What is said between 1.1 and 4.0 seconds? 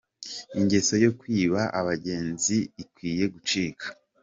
kwiba abagenzi ikwiye gucika.